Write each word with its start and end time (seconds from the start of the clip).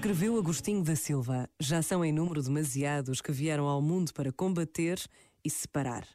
Escreveu 0.00 0.38
Agostinho 0.38 0.82
da 0.82 0.96
Silva: 0.96 1.46
Já 1.60 1.82
são 1.82 2.02
em 2.02 2.10
número 2.10 2.42
demasiados 2.42 3.20
que 3.20 3.30
vieram 3.30 3.68
ao 3.68 3.82
mundo 3.82 4.14
para 4.14 4.32
combater 4.32 4.98
e 5.44 5.50
separar. 5.50 6.08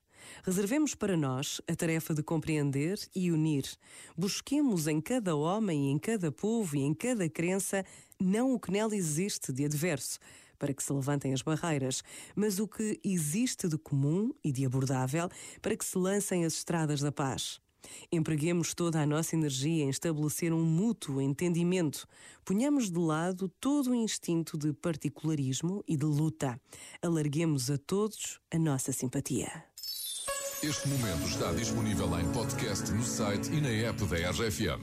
Reservemos 0.44 0.96
para 0.96 1.16
nós 1.16 1.62
a 1.70 1.76
tarefa 1.76 2.12
de 2.12 2.24
compreender 2.24 2.98
e 3.16 3.32
unir. 3.32 3.64
Busquemos 4.18 4.88
em 4.88 5.00
cada 5.00 5.36
homem, 5.36 5.92
em 5.92 6.00
cada 6.00 6.32
povo 6.32 6.76
e 6.76 6.82
em 6.82 6.96
cada 6.96 7.30
crença 7.30 7.86
não 8.20 8.56
o 8.56 8.60
que 8.60 8.72
nela 8.72 8.96
existe 8.96 9.54
de 9.54 9.66
adverso, 9.66 10.18
para 10.58 10.74
que 10.74 10.82
se 10.82 10.92
levantem 10.92 11.32
as 11.32 11.44
barreiras, 11.44 12.02
mas 12.36 12.58
o 12.58 12.68
que 12.68 13.00
existe 13.04 13.68
de 13.68 13.78
comum 13.78 14.34
e 14.44 14.52
de 14.52 14.66
abordável, 14.66 15.30
para 15.62 15.78
que 15.78 15.86
se 15.86 15.96
lancem 15.96 16.44
as 16.44 16.54
estradas 16.54 17.02
da 17.02 17.12
paz. 17.12 17.62
Empreguemos 18.12 18.74
toda 18.74 19.02
a 19.02 19.06
nossa 19.06 19.36
energia 19.36 19.84
em 19.84 19.90
estabelecer 19.90 20.54
um 20.54 20.64
mútuo 20.64 21.22
entendimento. 21.22 22.08
Ponhamos 22.44 22.90
de 22.90 23.00
lado 23.00 23.50
todo 23.60 23.92
o 23.92 23.96
instinto 23.96 24.58
de 24.58 24.74
particularismo 24.74 25.84
e 25.88 25.96
de 25.98 26.06
luta. 26.06 26.60
Alarguemos 27.02 27.70
a 27.70 27.78
todos 27.78 28.40
a 28.54 28.58
nossa 28.58 28.92
simpatia. 28.92 29.66
Este 30.64 30.88
momento 30.88 31.28
está 31.28 31.52
disponível 31.52 32.20
em 32.20 32.32
podcast 32.32 32.92
no 32.92 33.04
site 33.04 33.52
e 33.52 33.62
na 33.62 33.70
app 33.70 34.04
da 34.06 34.32
RFM. 34.32 34.82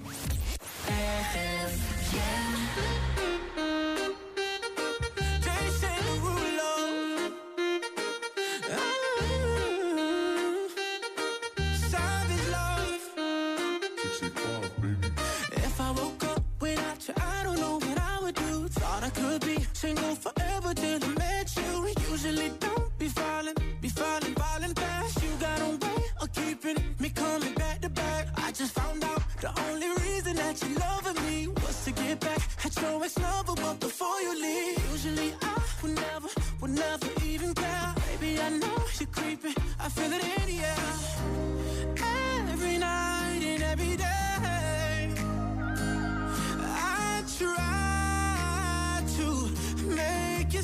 If 14.23 15.81
I 15.81 15.91
woke 15.91 16.25
up 16.25 16.43
without 16.61 17.09
you, 17.09 17.15
I 17.17 17.43
don't 17.43 17.59
know 17.59 17.77
what 17.79 17.99
I 17.99 18.19
would 18.23 18.35
do. 18.35 18.69
Thought 18.69 19.03
I 19.03 19.11
could 19.11 19.41
be 19.45 19.59
single 19.73 20.15
forever 20.15 20.75
till 20.75 21.05
I 21.05 21.09
met 21.09 21.57
you. 21.57 21.89
Usually 22.11 22.51
don't 22.61 22.99
be 22.99 23.09
falling, 23.09 23.55
be 23.81 23.89
falling, 23.89 24.35
falling 24.35 24.75
fast. 24.75 25.23
You 25.23 25.31
got 25.41 25.61
a 25.61 25.71
way 25.85 26.05
of 26.21 26.33
keeping 26.33 26.77
me 27.01 27.11
coming 27.11 27.55
back 27.55 27.81
to 27.81 27.89
back. 27.89 28.29
I 28.37 28.53
just 28.53 28.73
found 28.75 29.03
out 29.03 29.23
the 29.41 29.51
only 29.67 29.89
reason 30.05 30.37
that 30.37 30.63
you 30.63 30.75
loving 30.77 31.19
me 31.27 31.49
was 31.49 31.85
to 31.85 31.91
get 31.91 32.21
back 32.21 32.43
at 32.65 32.81
your 32.81 33.03
ex 33.05 33.19
lover. 33.19 33.55
But 33.57 33.81
before 33.81 34.21
you 34.21 34.41
leave, 34.41 34.79
usually 34.93 35.35
I 35.43 35.61
would 35.83 35.95
never, 35.97 36.29
would 36.61 36.71
never 36.71 37.09
even 37.25 37.55
care. 37.55 37.95
Baby, 38.21 38.41
I 38.41 38.51
know 38.51 38.79
you're 39.01 39.09
creeping. 39.11 39.55
I 39.81 39.89
feel 39.89 40.13
it 40.13 40.23
in 40.23 40.47
the 40.47 40.65
air. 40.65 41.62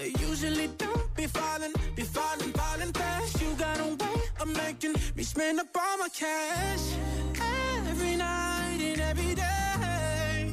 I 0.00 0.14
usually 0.18 0.68
don't 0.78 1.14
be 1.14 1.26
falling, 1.26 1.74
be 1.94 2.02
falling, 2.02 2.52
falling 2.54 2.90
fast. 2.90 3.38
You 3.42 3.52
got 3.58 3.78
a 3.80 3.84
way 3.84 4.22
of 4.40 4.48
making 4.56 4.94
me 5.14 5.22
spend 5.22 5.60
up 5.60 5.76
all 5.76 5.98
my 5.98 6.08
cash. 6.08 6.94
Every 7.86 8.16
night 8.16 8.80
and 8.80 8.98
every 8.98 9.34
day. 9.34 10.52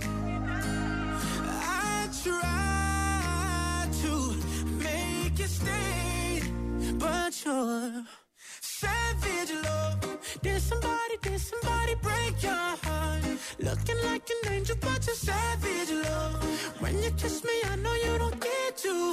I 1.79 2.09
try 2.23 3.87
to 4.01 4.11
make 4.83 5.39
you 5.39 5.47
stay, 5.47 6.41
but 6.99 7.31
you're 7.45 8.03
savage 8.59 9.53
love. 9.63 10.17
Did 10.41 10.61
somebody, 10.61 11.15
did 11.21 11.39
somebody 11.39 11.95
break 12.01 12.43
your 12.43 12.51
heart? 12.83 13.23
Looking 13.59 13.99
like 14.03 14.29
an 14.29 14.51
angel, 14.51 14.75
but 14.81 15.07
you're 15.07 15.15
savage 15.15 15.91
love. 16.03 16.43
When 16.81 17.01
you 17.01 17.11
kiss 17.11 17.45
me, 17.45 17.53
I 17.71 17.77
know 17.77 17.93
you 17.93 18.17
don't 18.17 18.41
get 18.41 18.51
two 18.51 18.56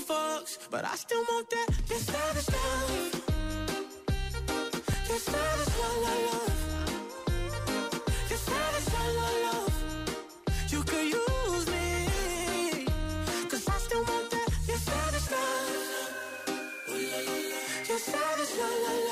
fucks, 0.08 0.58
but 0.70 0.84
I 0.84 0.94
still 0.96 1.24
want 1.30 1.48
that. 1.50 1.68
Your 1.88 1.98
savage 1.98 2.48
love. 2.50 3.22
Your 5.08 5.18
savage 5.18 5.74
love, 5.80 5.98
love, 6.04 6.22
love. 6.30 6.52
Your 8.30 8.38
savage 8.38 8.88
love, 8.94 9.14
love, 9.20 9.38
love. 9.46 9.74
You 10.72 10.82
could 10.82 11.06
use 11.20 11.66
me, 11.74 12.86
cause 13.50 13.68
I 13.68 13.78
still 13.86 14.04
want 14.04 14.30
that. 14.30 14.48
Your 14.68 14.78
savage 14.78 15.30
love. 15.30 15.72
Your 17.88 17.98
savage 17.98 18.52
love, 18.58 18.78
love, 18.84 18.98
love. 18.98 19.03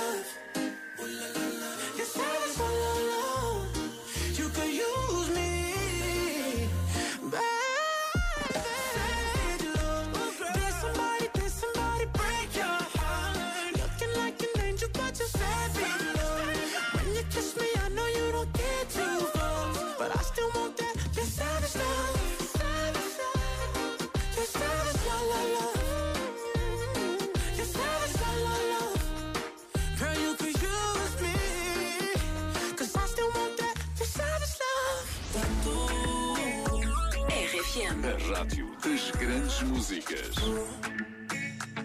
RFM. 37.72 38.04
A 38.06 38.38
rádio 38.38 38.66
das 38.84 39.10
grandes 39.12 39.62
músicas. 39.62 40.34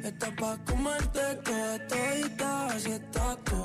Está 0.03 0.31
pa' 0.35 0.57
comerte 0.65 1.21
toda 1.45 1.87
todita, 1.87 2.67
está 2.75 3.37
tú. 3.45 3.63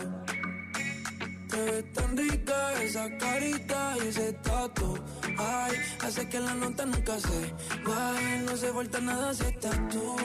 Te 1.51 1.57
ves 1.57 1.93
tan 1.93 2.17
rica 2.17 2.83
esa 2.83 3.19
carita 3.19 3.97
y 4.03 4.09
ese 4.09 4.33
tatu. 4.35 4.99
Ay, 5.37 5.77
hace 6.05 6.29
que 6.29 6.39
la 6.39 6.55
nota 6.55 6.87
nunca 6.87 7.19
se 7.19 7.55
baje, 7.85 8.39
no 8.47 8.57
se 8.57 8.71
vuelta 8.71 9.01
nada 9.01 9.35
si 9.35 9.45
estás 9.45 9.89
tú. 9.89 10.17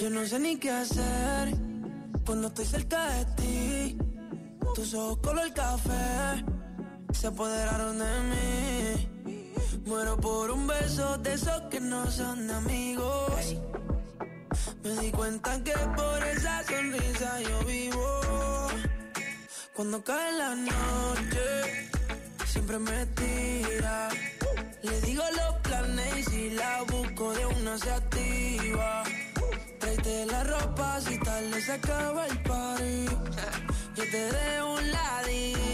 Yo 0.00 0.10
no 0.10 0.24
sé 0.24 0.38
ni 0.38 0.56
qué 0.56 0.70
hacer 0.70 1.54
cuando 2.24 2.48
estoy 2.48 2.64
cerca 2.64 3.08
de 3.08 3.24
ti. 3.36 3.98
Tus 4.74 4.94
ojos 4.94 5.18
color 5.18 5.52
café 5.52 6.44
se 7.16 7.28
apoderaron 7.28 7.98
de 7.98 8.14
mí. 8.30 9.46
Muero 9.86 10.16
por 10.18 10.50
un 10.50 10.66
beso 10.66 11.16
de 11.18 11.32
esos 11.32 11.62
que 11.70 11.80
no 11.80 12.10
son 12.10 12.50
amigos. 12.50 13.56
Me 14.82 14.90
di 15.00 15.10
cuenta 15.10 15.62
que 15.64 15.72
por 15.96 16.22
esa 16.24 16.62
sonrisa 16.64 17.40
yo 17.40 17.58
vivo. 17.64 18.20
Cuando 19.74 20.04
cae 20.04 20.32
la 20.38 20.54
noche, 20.54 21.90
siempre 22.46 22.78
me 22.78 23.06
tira. 23.06 24.08
Le 24.82 25.00
digo 25.00 25.24
los 25.40 25.54
planes 25.62 26.18
y 26.18 26.22
si 26.24 26.50
la 26.50 26.82
busco 26.82 27.32
de 27.32 27.46
una 27.46 27.78
se 27.78 27.90
activa. 27.90 29.04
Tráete 29.80 30.26
la 30.26 30.44
ropa 30.44 31.00
si 31.00 31.18
tarde 31.18 31.62
se 31.62 31.72
acaba 31.72 32.26
el 32.26 32.42
party. 32.42 33.06
Yo 33.96 34.04
te 34.10 34.22
dejo 34.32 34.74
un 34.74 34.90
ladito 34.92 35.65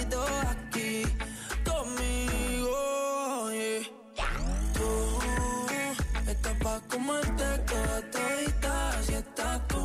pa' 6.73 6.81
comerte 6.89 7.49
toda 7.71 7.99
todita, 8.15 8.73
así 8.99 9.15
estás 9.15 9.69
tú. 9.69 9.83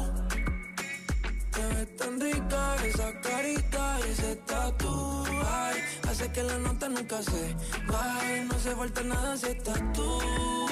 Te 1.54 1.62
ves 1.74 1.98
tan 1.98 2.14
rica 2.22 2.62
esa 2.86 3.10
carita 3.22 4.00
y 4.06 4.12
ese 4.12 4.36
tatu. 4.52 5.24
Ay, 5.64 5.78
hace 6.10 6.32
que 6.32 6.44
la 6.44 6.58
nota 6.60 6.88
nunca 6.88 7.22
se 7.22 7.56
baje, 7.92 8.46
no 8.46 8.60
se 8.60 8.72
falta 8.76 9.02
nada 9.04 9.38
si 9.38 9.48
estás 9.48 9.82
tú. 9.94 10.67